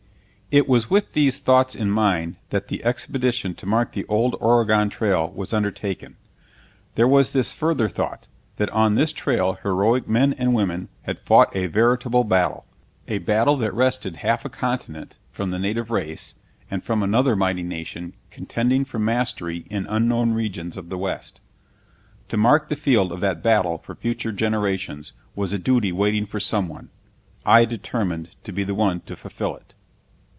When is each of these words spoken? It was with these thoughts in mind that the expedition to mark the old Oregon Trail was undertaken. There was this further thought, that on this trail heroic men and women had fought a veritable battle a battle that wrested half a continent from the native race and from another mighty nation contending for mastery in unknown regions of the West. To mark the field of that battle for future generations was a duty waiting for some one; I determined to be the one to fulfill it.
It 0.53 0.67
was 0.67 0.89
with 0.89 1.13
these 1.13 1.39
thoughts 1.39 1.75
in 1.75 1.89
mind 1.91 2.35
that 2.49 2.67
the 2.67 2.83
expedition 2.83 3.55
to 3.55 3.65
mark 3.65 3.93
the 3.93 4.03
old 4.07 4.35
Oregon 4.41 4.89
Trail 4.89 5.31
was 5.33 5.53
undertaken. 5.53 6.17
There 6.95 7.07
was 7.07 7.31
this 7.31 7.53
further 7.53 7.87
thought, 7.87 8.27
that 8.57 8.69
on 8.71 8.95
this 8.95 9.13
trail 9.13 9.57
heroic 9.63 10.09
men 10.09 10.33
and 10.33 10.53
women 10.53 10.89
had 11.03 11.19
fought 11.21 11.55
a 11.55 11.67
veritable 11.67 12.25
battle 12.25 12.65
a 13.07 13.19
battle 13.19 13.55
that 13.59 13.73
wrested 13.73 14.17
half 14.17 14.43
a 14.43 14.49
continent 14.49 15.17
from 15.31 15.51
the 15.51 15.57
native 15.57 15.89
race 15.89 16.35
and 16.69 16.83
from 16.83 17.01
another 17.01 17.33
mighty 17.37 17.63
nation 17.63 18.11
contending 18.29 18.83
for 18.83 18.99
mastery 18.99 19.59
in 19.69 19.87
unknown 19.87 20.33
regions 20.33 20.75
of 20.75 20.89
the 20.89 20.97
West. 20.97 21.39
To 22.27 22.35
mark 22.35 22.67
the 22.67 22.75
field 22.75 23.13
of 23.13 23.21
that 23.21 23.41
battle 23.41 23.77
for 23.77 23.95
future 23.95 24.33
generations 24.33 25.13
was 25.33 25.53
a 25.53 25.57
duty 25.57 25.93
waiting 25.93 26.25
for 26.25 26.41
some 26.41 26.67
one; 26.67 26.89
I 27.45 27.63
determined 27.63 28.31
to 28.43 28.51
be 28.51 28.65
the 28.65 28.75
one 28.75 28.99
to 29.05 29.15
fulfill 29.15 29.55
it. 29.55 29.75